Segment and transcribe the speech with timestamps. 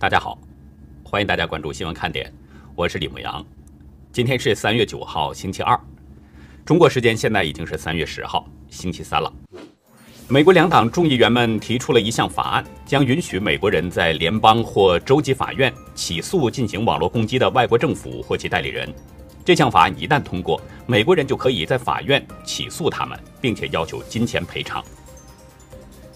[0.00, 0.38] 大家好，
[1.04, 2.32] 欢迎大家关注新闻看点，
[2.74, 3.44] 我是李牧阳。
[4.10, 5.78] 今天是三月九号，星期二，
[6.64, 9.30] 中国时间现在已经是三月十号，星期三了。
[10.26, 18.90] 美国两党众议员们提出了一项法案，将允许美国人在联邦或州级法院起诉进行网络攻击的外国政府或其代理人。
[19.44, 24.82] 这项法案一旦通过，美国人就可以在法院起诉他们，并且要求金钱赔偿。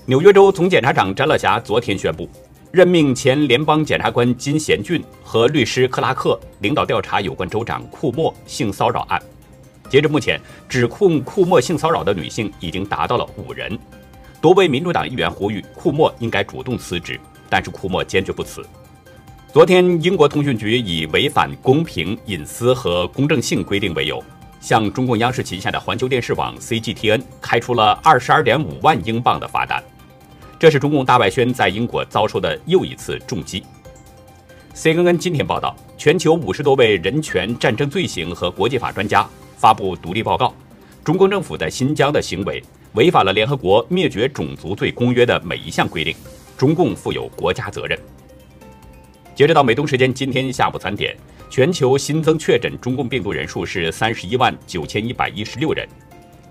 [0.07, 2.27] 纽约州总检察长詹乐霞昨天宣布。
[2.75, 9.23] 任命前联邦检察官金贤俊和律师克拉克领导调查有关州长库莫性骚扰案。
[9.89, 13.79] 截至目前，指控库莫性骚扰的女性已经达到了五人。
[14.41, 17.17] 多位民主党议员呼吁库莫应该主动辞职，
[17.49, 18.61] 但是库莫坚决不辞。
[19.53, 24.21] 昨天，英国通讯局以违反公平、隐私和公正性规定为由，
[24.61, 29.81] 向中共央视旗下的环球电视网 CGTN 开出了二十二点五万英镑的罚单。
[30.59, 33.63] 这是中共大外宣在英国遭受的又一次重击。
[34.75, 40.55] CNN 今天报道，全球五十多位人权、战争罪行和国际法专家发布独立报告，
[41.05, 42.63] 中共政府在新疆的行为
[42.95, 46.17] 违反了联合国灭绝种族罪公约的每一项规定，
[46.57, 47.99] 中共负有国家责任。
[49.35, 51.17] 截止到美东时间今天下午三点，
[51.51, 55.89] 全球新增确诊中共病毒人数是三十一万九千一百一十六人。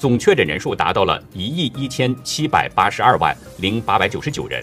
[0.04, 4.62] 总确诊人数达到了一亿一千七百八十二万零八百九十九人，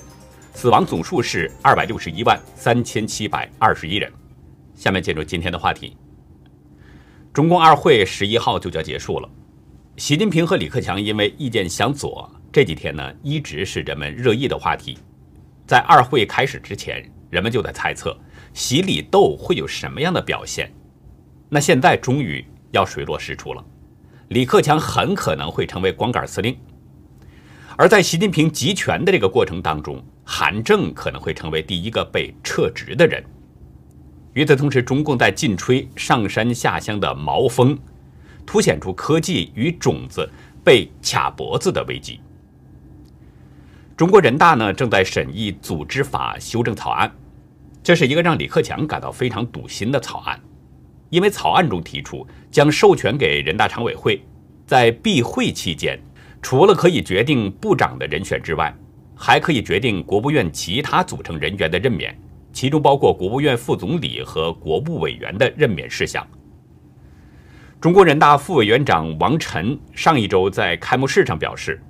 [0.53, 4.13] 死亡总数是二百六十一万三千七百二十一人。
[4.75, 5.97] 下面进入今天的话题。
[7.33, 9.27] 中共二会十一号就将结束了，
[9.97, 14.99] 习近平和李克强因为意见相左，这几天呢一直是人们热议的话题。
[15.67, 18.15] 在二会开始之前，人们就在猜测
[18.53, 20.71] 习李斗会有什么样的表现。
[21.49, 23.65] 那现在终于要水落石出了。
[24.31, 26.57] 李克强很可能会成为光杆司令，
[27.77, 33.25] 而在习近平集权的这个过程当中，韩正可能会成为第一个被撤职的人。
[34.35, 37.77] 与此同时，中共在劲吹上山下乡的毛风，
[38.47, 40.31] 凸显出科技与种子
[40.63, 42.21] 被卡脖子的危机。
[43.97, 47.11] 中国人大呢正在审议组织法修正草案，
[47.83, 50.41] 这是一个让李克强感到非常堵心的草案。
[51.11, 54.23] 因为草案中提出，将授权给人大常委会，
[54.67, 56.01] 在闭会期间，
[56.41, 58.75] 除了可以决定部长的人选之外，
[59.15, 62.19] 还可以决定国务院其他组成人员的任免，
[62.53, 66.27] 其中包括国务院副总理和国务委员的任免事项。
[67.81, 71.83] 中国人大副委员长王晨上一周在开幕式上表示，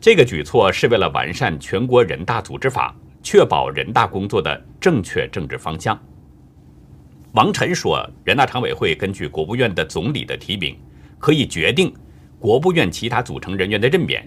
[0.00, 5.98] 这个举措是为了完善全国人大组织法，确保人大工作的正确政治方向。
[7.32, 10.74] 王晨说，人大常委会根据国务院的总理的提名，
[11.18, 11.92] 可以决定
[12.38, 14.26] 国务院其他组成人员的任免，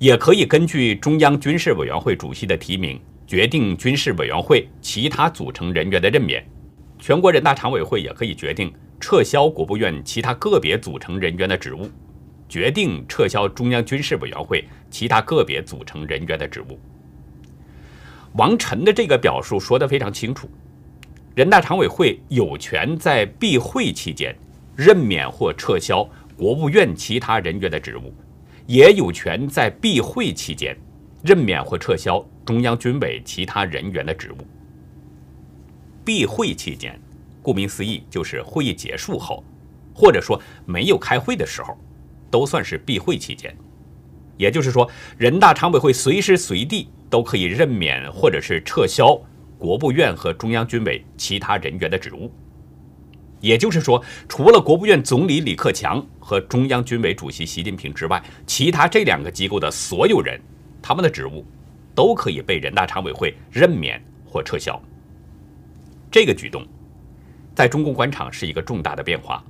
[0.00, 6.44] 也可以根据中央军事委员会主席的提名，决定军事委员会其他组成人员的任免。
[6.98, 11.88] 全国人大常委会也可以决定撤销国务院其他个别组成人员的职务，
[12.48, 16.80] 决定撤销中央军事委员会其他个别组成人员的职务。
[18.32, 20.50] 王晨的这个表述说得非常清楚。
[21.38, 24.34] 人大常委会有权在闭会期间
[24.74, 26.02] 任免或撤销
[26.36, 28.12] 国务院其他人员的职务，
[28.66, 30.76] 也有权在闭会期间
[31.22, 34.36] 任免或撤销中央军委其他人员的职务。
[36.04, 37.00] 闭会期间，
[37.40, 39.44] 顾名思义就是会议结束后，
[39.94, 41.78] 或者说没有开会的时候，
[42.32, 43.56] 都算是闭会期间。
[44.36, 49.16] 也就是说，人大常委会随时随地都可以任免或者是撤销。
[49.58, 52.30] 国务院和中央军委其他人员的职务，
[53.40, 60.40] 也就是说，除了国务院总理李克强和中央军委主席习近平之外，其他这两个机构的所有人，
[60.80, 61.44] 他们的职务
[61.94, 64.80] 都可以被人大常委会任免或撤销。
[66.10, 66.64] 这个举动，
[67.54, 69.44] 在中共官场是一个重大的变化。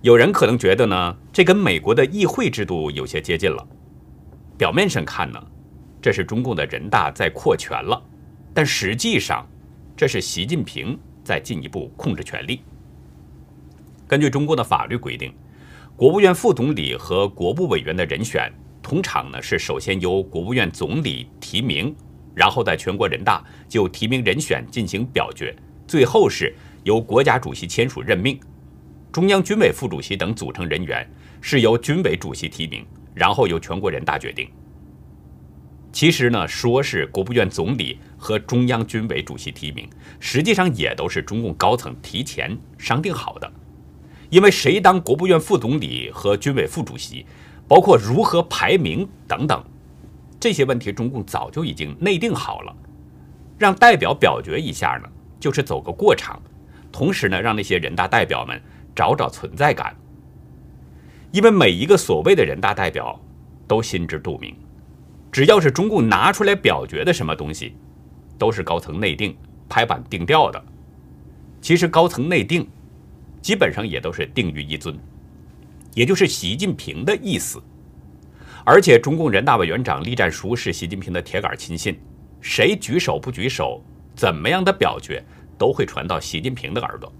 [0.00, 3.66] 有人可能觉得呢，这跟美国的议会制度有些接近了。
[4.56, 5.40] 表面上看呢，
[6.00, 8.02] 这是中共的人大在扩权了。
[8.58, 9.46] 但实际上，
[9.96, 12.60] 这是习近平在进一步控制权力。
[14.04, 15.32] 根据中国的法律规定，
[15.94, 18.52] 国务院副总理和国务委员的人选，
[18.82, 21.94] 通常呢是首先由国务院总理提名，
[22.34, 25.54] 然后在全国人大就提名人选进行表决，
[25.86, 26.52] 最后是
[26.82, 28.40] 由国家主席签署任命。
[29.12, 31.08] 中央军委副主席等组成人员
[31.40, 32.84] 是由军委主席提名，
[33.14, 34.50] 然后由全国人大决定。
[35.98, 39.90] 其实呢，说是国务院总理和中央军委主席提名，
[40.20, 43.52] 实际上也都是中共高层提前商定好的。
[44.30, 47.26] 因为谁当国务院副总理和军委副主席，
[47.66, 49.60] 包括如何排名等等
[50.38, 52.72] 这些问题，中共早就已经内定好了。
[53.58, 55.08] 让代表表决一下呢，
[55.40, 56.40] 就是走个过场，
[56.92, 58.62] 同时呢，让那些人大代表们
[58.94, 59.96] 找找存在感。
[61.32, 63.20] 因为每一个所谓的人大代表
[63.66, 64.54] 都心知肚明，
[65.30, 67.74] 只要是中共拿出来表决的什么东西，
[68.38, 69.36] 都是高层内定、
[69.68, 70.62] 拍板定调的。
[71.60, 72.66] 其实高层内定，
[73.42, 74.98] 基本上也都是定于一尊，
[75.94, 77.62] 也就是习近平的意思。
[78.64, 81.98] 而且中共人大委员长栗战书是习近平的铁杆亲信，
[82.40, 83.82] 谁举手不举手，
[84.14, 85.24] 怎么样的表决，
[85.56, 87.12] 都会传到习近平的耳朵。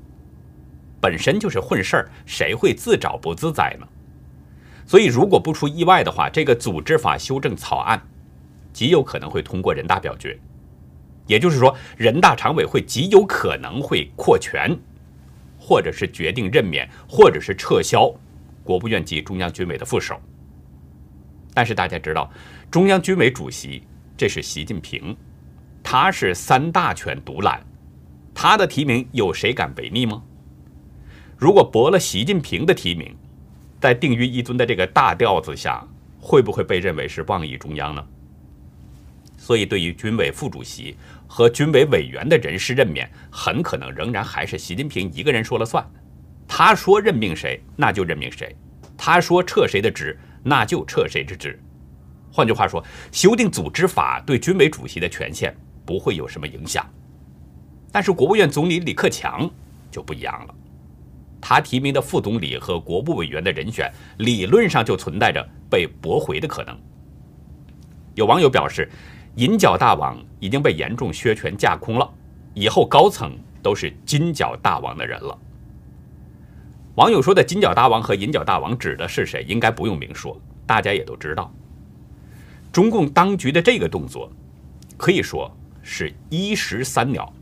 [1.00, 3.86] 本身就是混事儿，谁会自找不自在呢？
[4.88, 8.02] 所以，如果不出意外的话，这个组织法修正草案
[8.72, 10.36] 极有可能会通过人大表决。
[11.26, 14.74] 也就是说，人大常委会极有可能会扩权，
[15.58, 18.10] 或者是决定任免，或者是撤销
[18.64, 20.18] 国务院及中央军委的副手。
[21.52, 22.30] 但是大家知道，
[22.70, 23.82] 中央军委主席
[24.16, 25.14] 这是习近平，
[25.82, 27.60] 他是三大权独揽，
[28.32, 30.22] 他的提名有谁敢违逆吗？
[31.36, 33.14] 如果驳了习近平的提名，
[33.80, 35.86] 在定于一尊的这个大调子下，
[36.20, 38.04] 会不会被认为是妄议中央呢？
[39.36, 40.96] 所以，对于军委副主席
[41.26, 45.88] 和军委委员的人事任免，很可能仍然还是习近平一个人说了算。
[46.46, 48.48] 他说任命谁，那就任命谁；
[48.96, 51.58] 他说撤谁的职，那就撤谁之职。
[52.30, 56.84] 换句话说，修订组织法对军委主席的权限不会有什么影响。
[57.90, 59.48] 但是，国务院总理李克强
[59.90, 60.54] 就不一样了，
[61.40, 66.78] 他提名的副总理和国务委员的人选，理论上就存在着被驳回的可能。
[68.14, 68.88] 有网友表示。
[69.36, 72.10] 银角大王已经被严重削权架空了，
[72.54, 75.38] 以后高层都是金角大王的人了。
[76.96, 79.44] 网友说的金角大王和银角大王指的是谁？
[79.46, 80.36] 应该不用明说，
[80.66, 81.54] 大家也都知道。
[82.72, 84.28] 中共当局的这个动作，
[84.96, 85.48] 可以说
[85.84, 87.32] 是一石三鸟。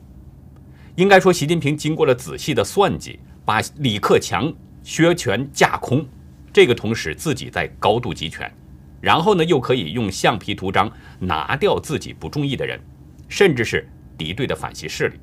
[0.97, 4.53] 应该说，习近平经过了仔细的算计，把李克强
[4.83, 6.05] 削权架空，
[6.53, 8.53] 这个同时自己在高度集权。
[9.01, 10.91] 然后呢，又可以用橡皮图章
[11.21, 12.81] 拿掉自己不中意的人，
[13.29, 13.89] 甚至是
[14.19, 15.17] 敌对的反习势力。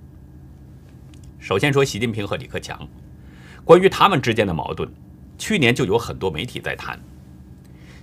[1.38, 2.88] 首先说习近平和李克强，
[3.66, 4.90] 关于他们之间的矛盾，
[5.38, 6.98] 去年就有很多媒体在谈，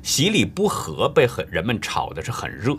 [0.02, 2.76] 习李不和被很人们炒的是很热。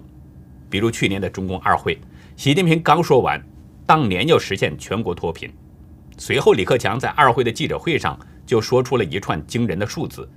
[0.69, 1.99] 比如去年的中共二会，
[2.35, 3.43] 习近平刚说完
[3.87, 5.51] 当年要实现全国脱贫，
[6.21, 8.15] 随后李克强在二会的记者会上
[8.45, 10.29] 就说出了一串惊人的数字。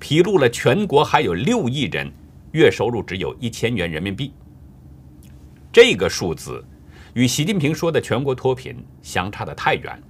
[0.00, 2.10] 披露了全国还有六亿人
[2.52, 4.32] 月收入只有一千元人民币，
[5.70, 6.64] 这个数字
[7.12, 10.02] 与习近平说的全国脱贫相差的太远，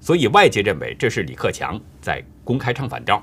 [0.00, 3.22] 所以外界认为这是李克强在公开唱反调。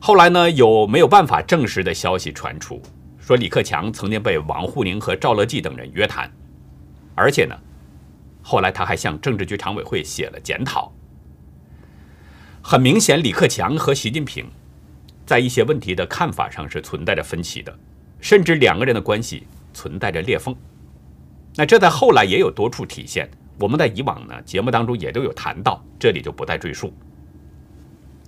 [0.00, 2.82] 后来呢，有没有办法证实的消息传出，
[3.20, 6.28] 说李克强曾经被王沪宁和赵乐际等人约谈，
[7.14, 7.54] 而且呢，
[8.46, 10.92] 后来他还向政治局常委会写了检讨。
[12.62, 14.46] 很明显，李克强和习近平
[15.24, 17.74] 在一些问题的看法上是存在着分歧的，
[18.20, 20.54] 甚至两个人的关系存在着裂缝。
[21.56, 26.92] 那这在后来也有多处体现，我们在以往呢节目当中也都有谈到，这里就不再赘述。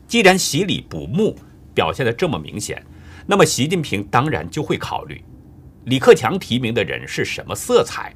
[0.09, 1.37] 既然习李不睦
[1.75, 2.83] 表现的这么明显，
[3.26, 5.23] 那么习近平当然就会考虑
[5.85, 8.14] 李克强提名的人是什么色彩，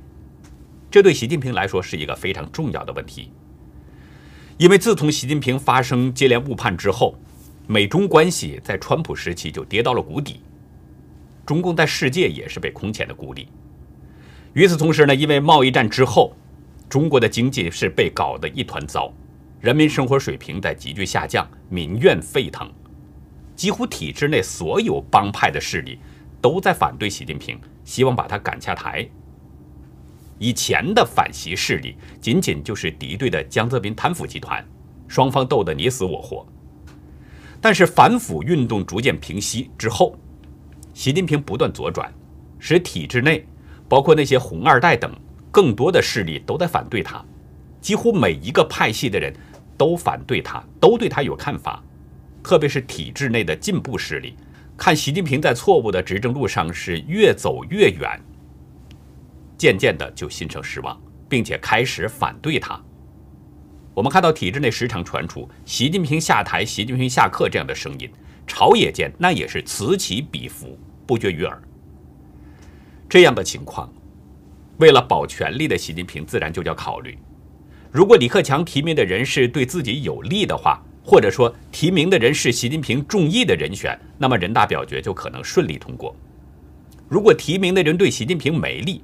[0.91, 3.31] 这对习近平来说是一个非常重要的问题。
[4.59, 7.15] 因为自从习近平发生接连误判之后，
[7.67, 10.41] 美中关系在川普时期就跌到了谷底，
[11.47, 13.49] 中共在世界也是被空前的孤立。
[14.53, 16.35] 与此同时呢，因为贸易战之后，
[16.89, 19.13] 中国的经济是被搞得一团糟，
[19.61, 22.69] 人民生活水平在急剧下降，民怨沸腾，
[23.55, 26.01] 几乎体制内所有帮派的势力
[26.41, 29.09] 都在反对习近平，希望把他赶下台。
[30.41, 34.67] 以前的反习势力仅仅就是敌对的江泽民贪腐集团，
[35.07, 36.47] 双方斗得你死我活。
[37.61, 40.19] 但是反腐运动逐渐平息之后，
[40.95, 42.11] 习近平不断左转，
[42.59, 43.47] 使体制内
[43.87, 45.15] 包括那些红二代等
[45.51, 47.23] 更多的势力都在反对他，
[47.83, 49.31] 几乎每一个派系的人
[49.77, 51.85] 都反对他，都对他有看法。
[52.43, 54.35] 特别是体制内的进步势力，
[54.75, 58.19] 看习近平在错误的执政路上是越走越远。
[59.61, 60.99] 渐渐的就心生失望，
[61.29, 62.83] 并且开始反对他。
[63.93, 68.11] 我们看到体制内时常传出“习近平下台，习近平下课”这样的声音，
[68.47, 71.61] 朝野间那也是此起彼伏，不绝于耳。
[73.07, 73.93] 这样的情况，
[74.79, 77.19] 为了保权力的习近平自然就要考虑：
[77.93, 86.17] 如果李克强提名的人是对自己有利的话，或者说提名的人是习近平中意的人选，那么人大表决就可能顺利通过；
[87.11, 89.03] 如果提名的人对习近平没利，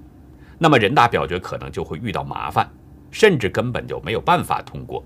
[0.58, 2.70] 那么人大表决可能就会遇到麻烦，
[3.10, 5.04] 甚至根本就没有办法通过。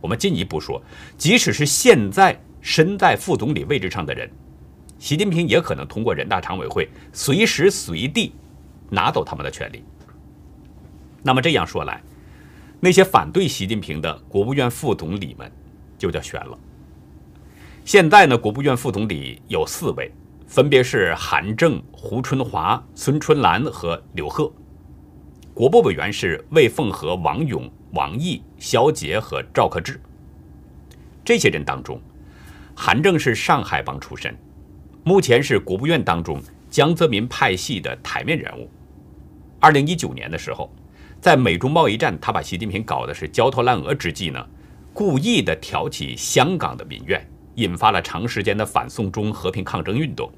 [0.00, 0.82] 我们进一步说，
[1.16, 4.30] 即使是现在身在副总理位置上的人，
[4.98, 8.32] 习近平也可能通过人大常委会随时随地
[8.90, 9.84] 拿走他们的权利。
[11.22, 12.02] 那么这样说来，
[12.80, 15.50] 那些反对习近平的国务院副总理们
[15.96, 16.58] 就叫悬了。
[17.84, 20.10] 现在呢，国务院副总理有四位。
[20.46, 24.50] 分别是韩正、胡春华、孙春兰和刘鹤，
[25.52, 30.00] 国部委员是魏凤和、王勇、王毅、肖捷和赵克志。
[31.24, 32.00] 这些人当中，
[32.76, 34.34] 韩正是上海帮出身，
[35.02, 38.70] 目前是国务院当中江泽民派系的台面人物。
[39.58, 40.72] 二零一九年的时候，
[41.20, 44.46] 在美中贸易战他把习近平搞的是焦头烂额之际呢，
[44.94, 47.28] 故意的挑起香港的民怨。
[47.56, 50.30] 引发了长时间的反送中和平抗争运动。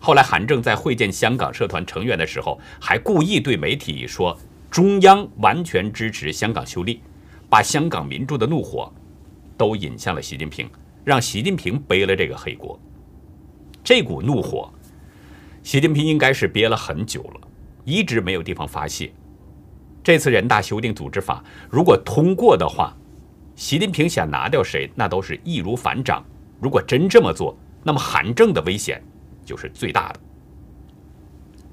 [0.00, 4.38] 后来，韩正在会见香港社团成员的时候，还故意对媒体说
[4.70, 7.00] ：“中央完全支持香港修例”，
[7.50, 8.92] 把香港民众的怒火
[9.56, 10.70] 都引向了习近平，
[11.04, 12.78] 让习近平背了这个黑锅。
[13.82, 14.72] 这股怒火，
[15.64, 17.40] 习近平应该是憋了很久了，
[17.84, 19.12] 一直没有地方发泄。
[20.04, 22.96] 这次人大修订组织法如果通过的话，
[23.58, 26.24] 习近平想拿掉谁，那都是易如反掌。
[26.60, 29.02] 如果真这么做，那么韩正的危险
[29.44, 30.20] 就是最大的。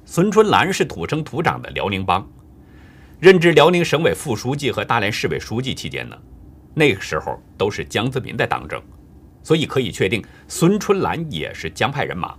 [0.03, 2.27] 孙春兰是土生土长的辽宁帮，
[3.19, 6.17] 任职辽宁省委副书记和大连市委书记期间呢，
[6.73, 8.81] 那个时候都是江泽民在当政，
[9.43, 12.33] 所以可以确定孙春兰也是江派人马。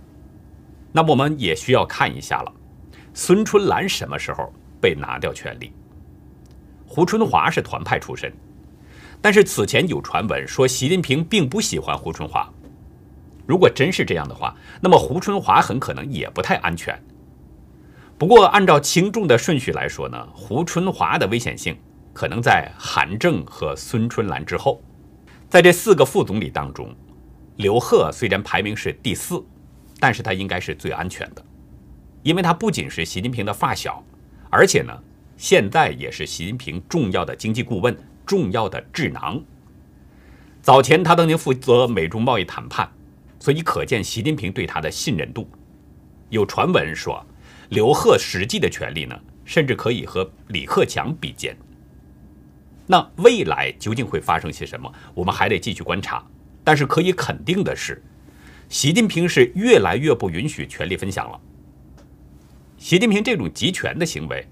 [0.91, 2.53] 那么我们也需要看一下了，
[3.13, 4.51] 孙春兰什么时候
[4.81, 5.71] 被拿掉权力？
[6.85, 8.29] 胡春华是团派出身。
[9.21, 12.47] 但是此前有传闻说，习近平并不喜欢胡春华。
[13.45, 16.97] 如果真是这样的话，那么胡春华很可能也不太安全。
[18.17, 21.77] 不过，按照轻重的顺序来说呢，胡春华的危险性
[22.13, 24.81] 可能在韩正和孙春兰之后。
[25.49, 26.93] 在这四个副总理当中，
[27.55, 29.41] 刘鹤虽然排名是第四，
[29.99, 31.45] 但是他应该是最安全的，
[32.21, 34.03] 因为他不仅是习近平的发小，
[34.49, 34.93] 而且呢，
[35.37, 37.95] 现在也是习近平重要的经济顾问。
[38.27, 39.41] 重要的智囊。
[40.61, 42.91] 早前他曾经负责美中贸易谈判，
[43.39, 45.49] 所以可见习近平对他的信任度。
[46.29, 47.25] 有传闻说，
[47.69, 51.57] 刘鹤实际的权力呢，甚至可以和李克强比肩。
[52.85, 56.21] 那未来究竟会发生些什么，我们还得继续观察。
[56.65, 58.03] 但是可以肯定的是，
[58.67, 61.39] 习近平是越来越不允许权力分享了。
[62.77, 64.45] 习近平这种集权的行为，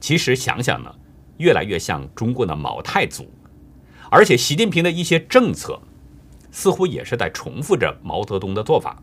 [0.00, 0.92] 其实想想呢。
[1.40, 3.26] 越来越像中国的毛太祖，
[4.10, 5.80] 而且习近平的一些政策
[6.50, 9.02] 似乎也是在重复着毛泽东的做法。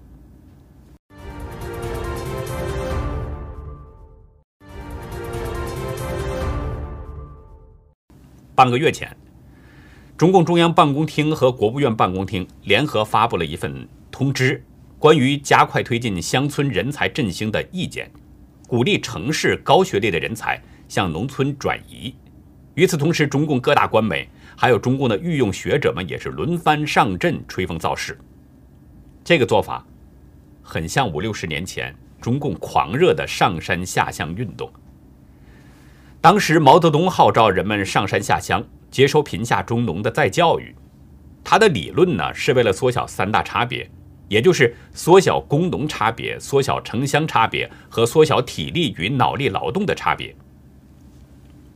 [8.53, 9.17] 半个月前，
[10.15, 14.63] 中共中央办公厅和国务院办公厅联合发布了一份通知，
[14.99, 18.11] 关于加快推进乡村人才振兴的意见，
[18.67, 22.13] 鼓励城市高学历的人才向农村转移。
[22.77, 28.15] 与此同时，中共各大官媒还有中共的御用学者们也是轮番上阵吹风造势。
[29.23, 29.83] 这个做法
[30.61, 31.91] 很像五六十年前
[32.21, 34.71] 中共狂热的上山下乡运动。
[36.21, 40.75] 当时毛泽东号召人们上山下乡，接受贫下中农的再教育。
[41.43, 43.89] 他的理论呢，是为了缩小三大差别，
[44.27, 50.35] 也就是缩小工农差别、缩小城乡差别和缩小体力与脑力劳动的差别。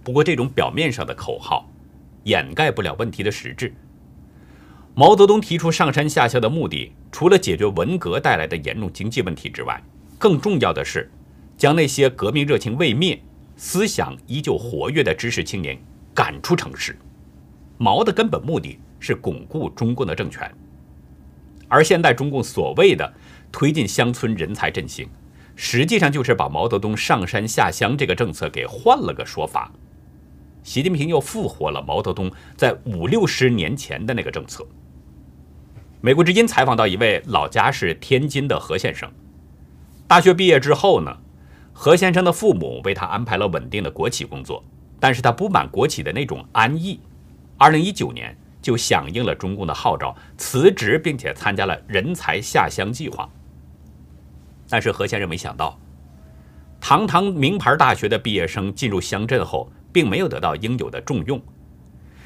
[0.03, 1.69] 不过，这种表面上的口号，
[2.23, 3.73] 掩盖不了问题的实质。
[4.95, 9.81] 毛泽东提出上山下乡的目的，除了解决文革带来的严重经济问题之外，
[10.17, 11.09] 更重要的是
[11.55, 13.21] 将那些革命热情未灭、
[13.55, 15.77] 思想依旧活跃的知识青年
[16.13, 16.97] 赶出城市。
[17.77, 20.51] 毛的根本目的是巩固中共的政权，
[21.67, 23.13] 而现在中共所谓的
[23.51, 25.07] 推进乡村人才振兴，
[25.55, 29.71] 实际上就是把毛泽东上山下乡这个政策给换了个说法。
[30.63, 34.65] 习近平又复活了毛泽东在五六十年前的那个政策。
[36.01, 39.11] 美国之音采访到一位老家是天津的何先生，
[40.07, 41.17] 大学毕业之后呢，
[41.73, 44.63] 何先生的父母为他安排了稳定的国企工作，
[44.99, 46.99] 但是他不满国企的那种安逸，
[47.57, 53.29] 二零一九年就响应了中共的号召，辞职并且参加了人才下乡计划。
[54.69, 55.79] 但是何先生没想到，
[56.79, 59.71] 堂堂名牌大学的毕业生进入乡镇后。
[59.91, 61.41] 并没有得到应有的重用，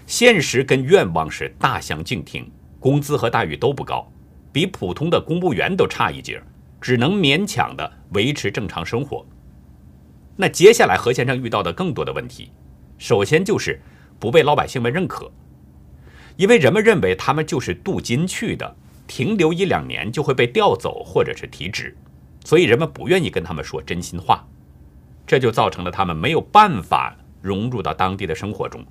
[0.06, 4.12] 现实跟愿望是大相径庭，工资和待遇都不高，
[4.52, 6.42] 比普通的公务员都差一截，
[6.80, 9.26] 只能勉强的维持正常生活。
[10.36, 12.52] 那接下来何先生遇到的更多的问题，
[12.98, 13.82] 首先就是
[14.20, 15.32] 不被老百姓们认可，
[16.36, 18.76] 因为人们认为他们就是镀金去的，
[19.08, 21.96] 停留一两年就会被调走或者是提职，
[22.44, 24.46] 所以人们不愿意跟他们说真心话，
[25.26, 28.84] 这就造成了他们没有办法融入到当地的生活中，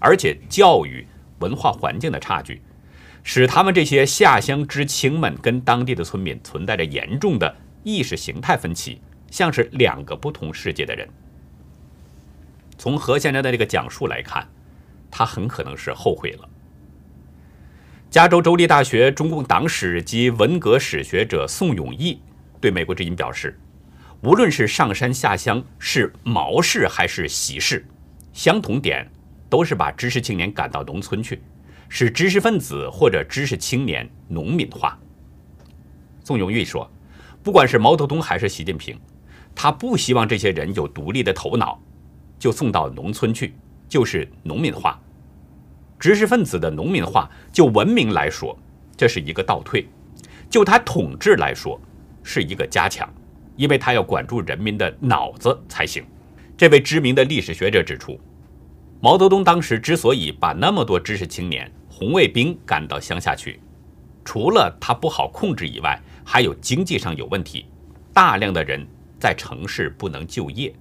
[0.00, 1.06] 而且教育
[1.38, 2.60] 文化环境的差距，
[3.22, 7.54] 使他们这些下乡知青们跟当地的村民存在着严重的
[7.84, 9.00] 意识形态分歧。
[9.30, 11.06] 像是两个不同世界的人。
[12.78, 14.48] 从何先生的这个讲述来看，
[15.10, 16.48] 他很可能是后悔了。
[18.08, 22.18] 加州州立大学中共党史及文革史学者宋永毅
[22.58, 23.60] 对美国之音表示
[24.22, 27.86] ：“无论是上山下乡是毛氏还是习氏，
[28.32, 29.08] 相同点
[29.48, 31.40] 都是把知识青年赶到农村去，
[31.88, 34.98] 使知识分子或者知识青年农民化。”
[36.24, 36.90] 宋永玉说
[37.42, 38.98] ：“不管是毛泽东还是习近平。”
[39.54, 41.80] 他不希望这些人有独立的头脑，
[42.38, 43.54] 就送到农村去，
[43.88, 45.00] 就是农民化。
[45.98, 48.56] 知识分子的农民化，就文明来说，
[48.96, 49.82] 这是一个倒退；
[50.48, 51.80] 就他统治来说，
[52.22, 53.08] 是一个加强，
[53.58, 56.02] 因为他要管住人民的脑子才行。
[56.56, 58.18] 这位知名的历史学者指出，
[59.02, 63.60] 毛泽东当时之所以把那么多知识青年、红卫兵赶到乡下去，
[64.24, 67.66] 除了他不好控制以外，还有经济上有问题，
[68.14, 68.86] 大量的人。
[69.20, 70.72] 在城市不能就业。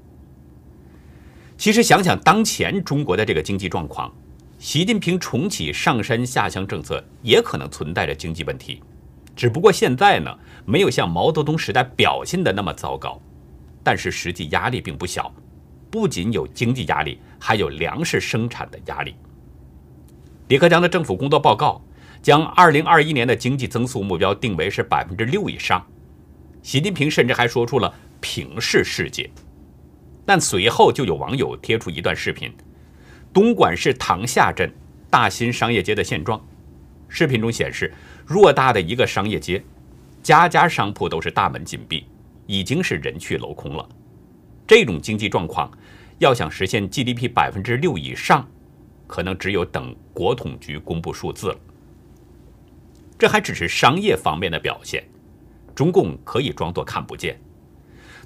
[1.57, 4.13] 其实想想当前中国的这个经济状况，
[4.60, 8.79] 习近平重启上山下乡政策也可能存在着经济问题，
[9.36, 10.31] 只不过现在呢
[10.70, 13.22] 没有像毛泽东时代表现的那么糟糕，
[13.82, 15.34] 但是实际压力并不小，
[15.90, 19.16] 不仅有经济压力，还有粮食生产的压力。
[20.50, 21.82] 李克强的政府工作报告
[22.22, 25.88] 将二零二一年的经济增速目标定为是百分之六以上，
[26.62, 27.94] 习近平甚至还说出了。
[28.20, 29.30] 平视世界，
[30.25, 32.51] 但随后就有网友贴出一段视频，
[33.32, 34.74] 东莞市塘厦镇
[35.08, 36.44] 大新商业街的现状。
[37.08, 37.94] 视频中显示，
[38.27, 39.64] 偌大的一个商业街，
[40.22, 42.06] 家家商铺都是大门紧闭，
[42.46, 43.88] 已经是人去楼空了。
[44.68, 45.72] 这种经济状况，
[46.20, 48.46] 要想实现 GDP 百分之六以上，
[49.08, 51.58] 可能只有等国统局公布数字了。
[53.18, 55.03] 这还只是商业方面的表现，
[55.74, 57.40] 中共可以装作看不见。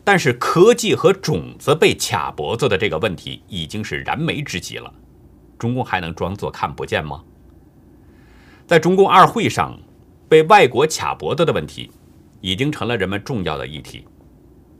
[0.04, 4.91] 但是科技和种子被卡脖子的这个问题已经是燃眉之急了，
[5.60, 7.23] 中共还能装作看不见吗？
[8.65, 9.80] 在中共二会上，
[10.31, 11.91] 被外国卡脖子的问题
[12.39, 14.07] 已经成了人们重要的议题。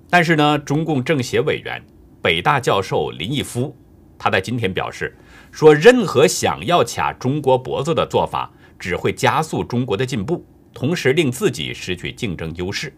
[0.10, 1.84] 但是呢，中共政协委员、
[2.22, 3.76] 北大教授林毅夫，
[4.18, 5.14] 他在今天表示
[5.52, 12.94] 说，任何想要卡中国脖子的做法，只会加速中国的进步，同时令自己失去竞争优势，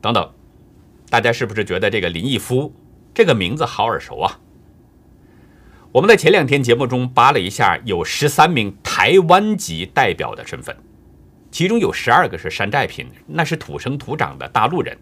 [0.00, 0.32] 等等。
[1.10, 2.74] 大家是不是觉得这个林毅夫
[3.12, 4.40] 这个名字好耳熟啊？
[5.92, 10.74] 我们在前两天节目中扒了一下，有十三名台湾籍代表的身份，
[11.56, 14.94] 其中有十二个是山寨品，那是土生土长的大陆人，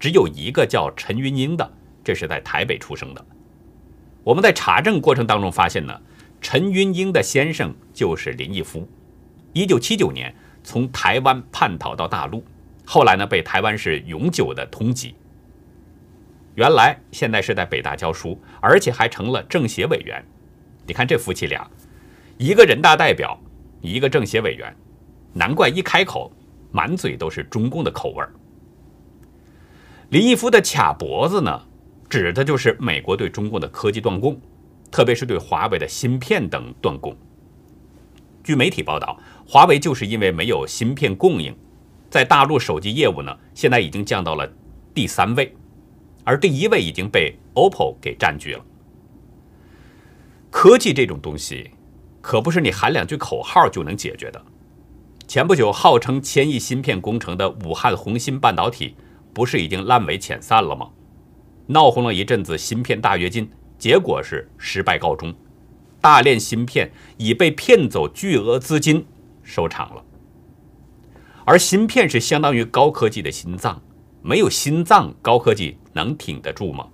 [0.00, 1.70] 只有一个叫陈云英的，
[2.02, 3.22] 这是在台北出生的。
[4.24, 6.00] 我们在查证过程当中发现呢，
[6.40, 8.88] 陈云英的先生就是林毅夫，
[9.52, 12.42] 一九七九年从台湾叛逃到大陆，
[12.86, 15.12] 后来呢被台湾是永久的通缉。
[16.54, 20.24] 原来现在是在北大教书，而且还成了政协委员。
[20.86, 21.70] 你看这夫妻俩，
[22.38, 23.38] 一个人大代表，
[23.82, 24.74] 一个政协委员，
[25.32, 26.32] 难怪一开口
[26.70, 28.32] 满嘴都是中共的口味儿。
[30.10, 31.60] 林毅夫的卡脖子呢，
[32.08, 34.40] 指的就是美国对中共的科技断供，
[34.90, 37.16] 特别是对华为的芯片等断供。
[38.42, 41.54] 据媒体报道，华为就是因为没有芯片供应，
[42.08, 44.50] 在大陆手机业务呢，现在已经降到了
[44.94, 45.54] 第三位。
[46.24, 48.64] 而第一位已经被 OPPO 给占据了。
[50.50, 51.70] 科技这种东西，
[52.22, 54.42] 可不是你喊两句口号就能解决的。
[55.28, 58.96] 前不久，号称千亿芯片工程的武汉宏芯半导体，
[59.34, 60.88] 不是已经烂尾遣散了吗？
[61.66, 65.34] 闹哄了一阵子芯片大跃进，结果是失败告终，
[66.00, 69.04] 大炼芯片已被骗走巨额资金
[69.42, 70.02] 收场了。
[71.44, 73.82] 而芯片是相当于高科技的心脏。
[74.22, 76.88] 没有心脏，高科技能挺得住吗？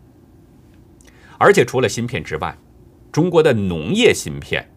[1.39, 2.59] 而且除了芯片之外，
[3.13, 4.69] 中国的农业芯片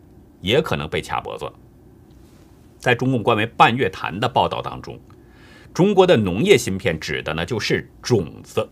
[0.42, 1.52] 也可能被卡脖子。
[2.78, 5.00] 在中共官媒《半月谈》的报道当中，
[5.74, 8.68] 中国的农业芯片指的呢就是种子。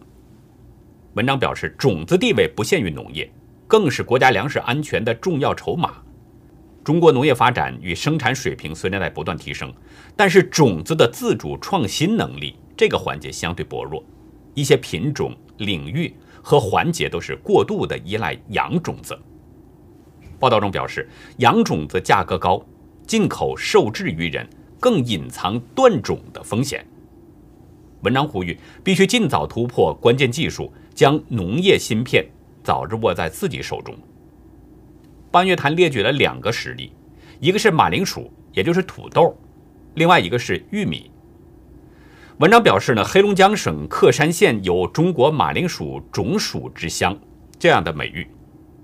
[1.14, 3.32] 文章表示，种子地位不限于农业，
[3.68, 5.96] 更是国家粮食安全的重要筹码。
[6.84, 9.74] 中国农业发展与生产水平虽然在不断提升，
[10.16, 12.56] 但是种子的自主创新能力。
[12.78, 14.04] 这个环节相对薄弱，
[14.54, 16.14] 一些品种、领域
[16.44, 19.18] 和环节都是过度的依赖洋种子。
[20.38, 22.62] 报道中表示，洋种子价格高，
[23.06, 24.48] 进口受制于人，
[24.80, 26.86] 更隐藏断种的风险。
[28.02, 32.26] 文章呼吁，必须尽早突破关键技术，将农业芯片
[32.64, 33.96] 早日握在自己手中。
[35.32, 36.92] 半月谈列举了两个实例，
[37.40, 39.36] 一个是马铃薯，也就是土豆，
[39.96, 41.12] 另外一个是玉米。
[42.38, 47.18] 文章表示呢，黑龙江省克山县有“中国马铃薯种属之乡”
[47.58, 48.28] 这样的美誉，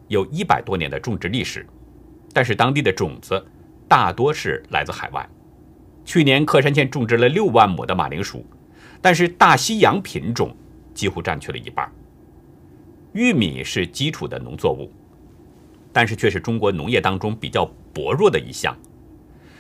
[0.07, 1.67] 有一百多年的种植历史，
[2.34, 3.45] 但是当地的种子
[3.91, 5.27] 大多是来自海外。
[6.06, 8.45] 去年克山县种植了六万亩的马铃薯，
[9.01, 10.56] 但是大西洋品种
[10.93, 11.91] 几乎占去了一半。
[13.12, 14.89] 玉米是基础的农作物，
[15.91, 18.73] 但是却是中国农业当中比较薄弱的一项，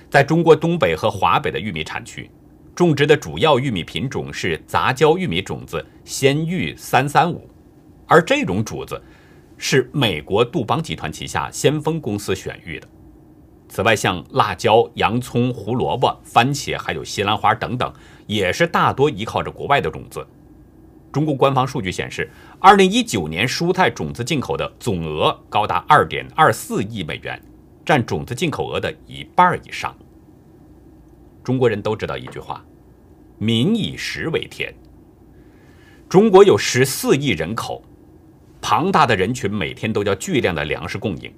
[0.09, 2.31] 在中国东北和华北的玉米产区。
[2.73, 7.49] 种植的主要玉米品种是杂交玉米种子鲜玉三三五，
[8.07, 8.99] 而这种主子
[9.57, 12.87] 是美国杜邦集团旗下先锋公司选育的。
[13.71, 17.89] 此外，像辣椒、洋葱、胡萝卜、番茄，还有西兰花等等，
[18.27, 20.27] 也是大多依靠着国外的种子。
[21.09, 22.29] 中国官方数据显示，
[22.59, 27.41] 二零一九年蔬菜种子进口的总额高达二点二四亿美元，
[27.85, 29.95] 占种子进口额的一半以上。
[31.41, 32.61] 中国人都知道一句话
[33.39, 34.73] ：“民以食为天。”
[36.09, 37.81] 中国有十四亿人口，
[38.59, 41.33] 庞大的人群每天都要巨量的粮食供应。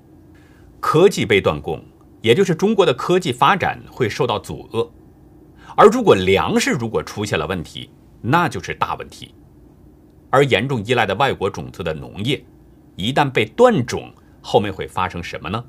[0.79, 1.81] 科技被断供，
[2.23, 4.89] 也就是中国的科技发展会受到阻遏。
[5.75, 7.89] 而如果粮食如果出现了问题，
[8.21, 9.35] 那就是大问题。
[10.29, 12.41] 而严重依赖的外国种子的农业，
[12.95, 14.09] 一旦被断种，
[14.41, 15.61] 后面会发生什么呢？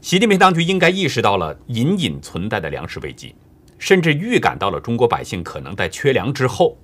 [0.00, 3.36] 习近平当局应该意识到了隐隐存在的粮食危机，
[3.78, 6.76] 甚至预感到了中国百姓可能在缺粮之后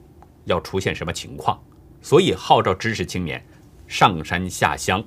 [0.44, 1.60] 要出现什么情况，
[2.00, 3.44] 所以号召知识青年
[3.88, 5.02] 上山下乡，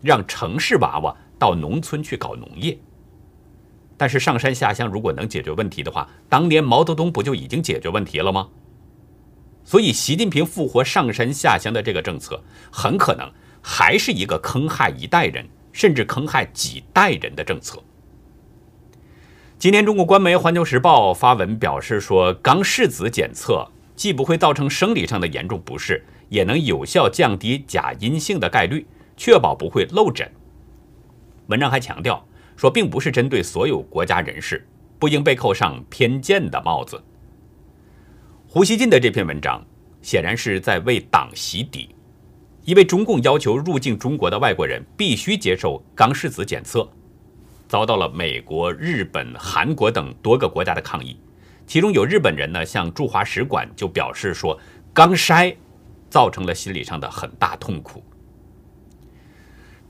[0.00, 2.78] 让城市娃娃到农村去搞农业。
[3.96, 8.50] 但是上山下乡如果能解决问题的话，当年毛泽东不就已经解决问题了吗？
[9.64, 13.28] 所以习近平复活上山下乡的这个政策，很可能
[13.60, 15.44] 还是一个坑害一代人。
[15.72, 17.80] 甚至坑害几代人的政策。
[19.56, 28.84] 今天，中国官媒《环球时报》发文表示说，肛拭子检测既不会造成生理上的严重不适，也能有效降低假阴性的概率，
[29.16, 30.28] 确保不会漏诊。
[31.50, 32.24] 文章还强调
[32.56, 34.64] 说，并不是针对所有国家人士，
[35.00, 37.02] 不应被扣上偏见的帽子。
[38.46, 39.60] 胡锡进的这篇文章
[40.00, 41.94] 显然是在为党洗底。
[42.64, 46.88] 因为中共要求入境中国的外国人必须接受肛拭子检测，
[47.66, 51.18] 遭到了美国、日本、韩国等多个国家的抗议。
[51.66, 54.56] 其中有日本人呢，向驻华使馆就表示说，
[54.94, 55.56] 肛筛
[56.10, 58.04] 造成了心理上的很大痛苦。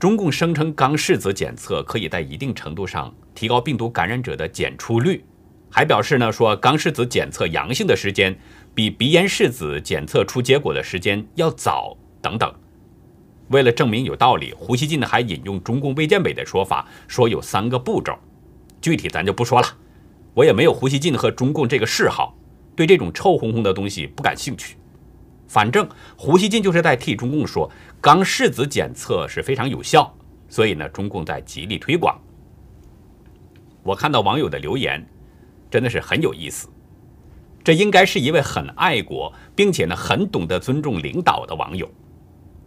[0.01, 5.23] 中共声称肛拭子检测可以在一定程度上提高病毒感染者的检出率，
[5.69, 8.35] 还表示呢，说肛拭子检测阳性的时间
[8.73, 12.51] 比鼻咽拭子检测出结果的时间要早，等等。
[13.49, 18.17] 为了证明有道理，胡锡进呢还引用中共卫健委的说法，说有三个步骤，
[18.81, 19.67] 具体咱就不说了。
[20.33, 22.35] 我也没有胡锡进和中共这个嗜好，
[22.75, 24.77] 对这种臭烘烘的东西不感兴趣。
[25.51, 25.85] 反正
[26.15, 27.69] 胡锡进就是在替中共说，
[28.01, 30.09] 肛拭子检测是非常有效，
[30.47, 32.17] 所以呢，中共在极力推广。
[33.83, 35.05] 我看到网友的留言，
[35.69, 36.69] 真的是很有意思。
[37.65, 41.91] 这应该是一位很爱国，并且呢很懂得尊重领导的网友。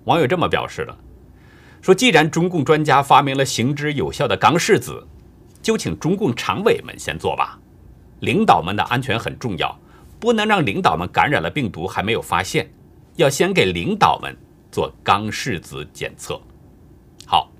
[0.05, 0.95] 网友这么表示了，
[1.81, 5.09] 说既然中共专家发明了行之有效的肛拭子，
[5.63, 7.59] 就请中共常委们先做吧。
[8.21, 9.75] 领导们的安全很重要，
[10.19, 12.71] 不能让领导们感染了病毒还没有发现，
[13.17, 14.37] 要先给领导们
[14.71, 16.41] 做肛拭子检测。
[17.27, 17.51] 好，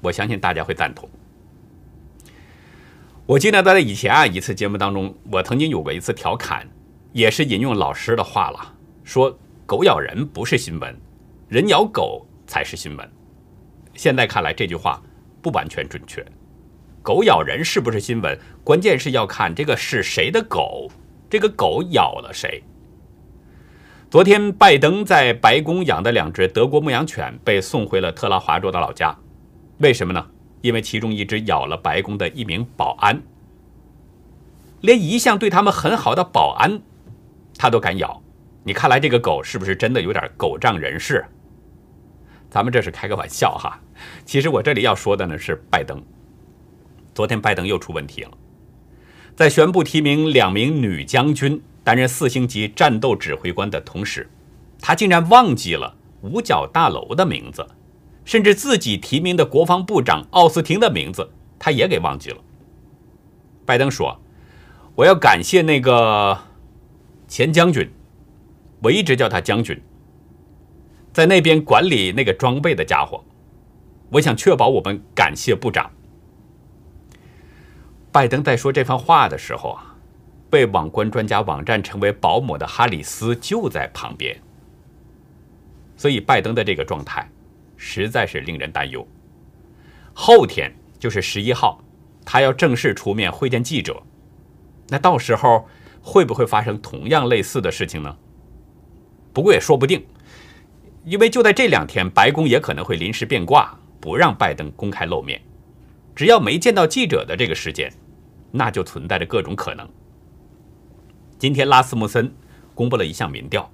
[0.00, 1.08] 我相信大家会赞同。
[3.26, 6.66] 我记得在以前啊一次节目当中，我曾经有过一次调侃，
[7.12, 8.74] 也是引用老师的话了，
[9.04, 10.96] 说狗咬人不是新闻。
[11.48, 13.10] 人咬狗才是新闻。
[13.94, 15.00] 现在看来，这句话
[15.42, 16.24] 不完全准确。
[17.02, 18.38] 狗咬人是不是新闻？
[18.62, 20.90] 关键是要看这个是谁的狗，
[21.30, 22.62] 这个狗咬了谁。
[24.10, 29.16] 昨天，拜登在白宫养的两只德国牧羊犬被送回了特拉华州的老家。
[29.78, 30.26] 为什么呢？
[30.60, 33.22] 因为其中一只咬了白宫的一名保安。
[34.80, 36.82] 连一向对他们很好的保安，
[37.56, 38.20] 他都敢咬。
[38.64, 41.24] 你看来这个狗是不是真的有点狗仗人势？
[42.50, 43.80] 咱们这是开个玩笑哈，
[44.24, 46.02] 其实我这里要说的呢是拜登。
[47.14, 48.30] 昨天拜登又出问题了，
[49.40, 54.28] 在宣布提名两名女将军担任四星级战斗指挥官的同时，
[54.78, 57.66] 他竟然忘记了五角大楼的名字，
[58.26, 61.26] 甚至自己提名的国防部长奥斯汀的名字，
[61.58, 62.36] 他也给忘记了。
[63.64, 64.20] 拜登说
[64.94, 66.38] ：“我要感谢那个
[67.26, 67.90] 前将军，
[68.82, 69.80] 我一直叫他将军，
[71.14, 73.24] 在那边管理那个装备的家伙。
[74.10, 75.90] 我想确保我们感谢部长。”
[78.12, 79.94] 拜登在说这番话的时候啊，
[80.50, 84.36] 被网关专家网站称为保姆的哈里斯就在旁边。
[85.96, 87.30] 所以，拜登的这个状态
[87.76, 89.06] 实在是令人担忧。
[90.12, 91.78] 后天就是十一号，
[92.24, 94.02] 他要正式出面会见记者。
[94.88, 95.68] 那到时候
[96.02, 98.16] 会不会发生同样类似的事情呢？
[99.32, 100.04] 不过也说不定，
[101.04, 105.40] 因为就在这两天，白宫也可能会临时变卦，不让拜登公开露面。
[106.20, 107.90] 只要没见到记者的这个时间，
[108.52, 109.88] 那就存在着各种可能。
[111.38, 112.30] 今天，拉斯穆森
[112.74, 113.66] 公布了一项民调。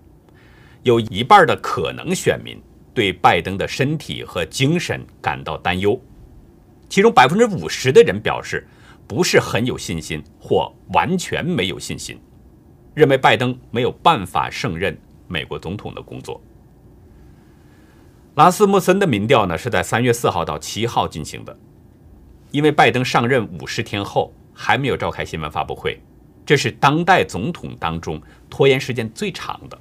[0.84, 2.56] 有一半的可能选民
[2.94, 6.00] 对拜登的身体和精神感到担忧，
[6.88, 8.64] 其中百分之五十的人表示
[9.08, 12.16] 不是很有信心或完全没有信心，
[12.94, 16.40] 认为拜登没有办法胜任美国总统的工作。
[18.36, 21.58] 拉斯穆森的民调呢是在三月四号到七号进行的，
[22.56, 26.00] 因为拜登上任五十天后还没有召开新闻发布会，
[26.46, 29.78] 这是当代总统当中拖延时间最长的。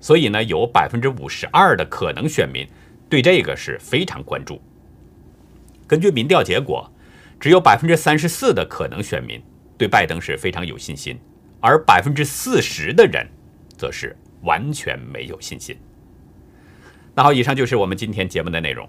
[0.00, 2.66] 所以呢，有百分之五十二的可能选民
[3.10, 4.58] 对这个是非常关注。
[5.86, 6.90] 根据民调结果，
[7.38, 9.38] 只有百分之三十四的可能选民
[9.76, 11.18] 对拜登是非常有信心，
[11.60, 13.28] 而百分之四十的人
[13.76, 15.76] 则是完全没有信心。
[17.14, 18.88] 那好，以上就是我们今天节目的内容。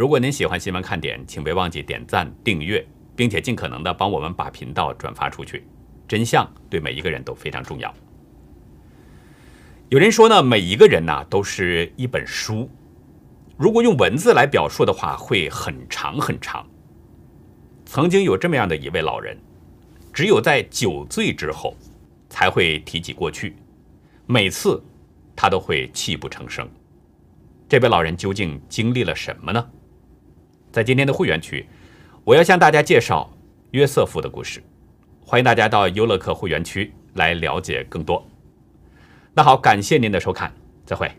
[0.00, 2.82] 如果您喜欢新闻看点，请别忘记点赞、订阅，
[3.14, 5.62] 并且尽可能的帮我们把频道转发出去。
[6.08, 7.94] 真相对每一个人都非常重要。
[9.90, 12.66] 有人说呢，每一个人呢都是一本书，
[13.58, 16.66] 如果用文字来表述的话，会很长很长。
[17.84, 19.36] 曾经有这么样的一位老人，
[20.14, 21.76] 只有在酒醉之后
[22.30, 23.54] 才会提起过去，
[24.24, 24.82] 每次
[25.36, 26.66] 他都会泣不成声。
[27.68, 29.70] 这位老人究竟经历了什么呢？
[30.72, 31.66] 在今天的会员区，
[32.24, 33.30] 我要向大家介绍
[33.72, 34.62] 约瑟夫的故事，
[35.24, 38.24] 欢迎大家到优乐客会员区来了解更多。
[39.34, 40.52] 那好，感谢您的收看，
[40.84, 41.10] 再会。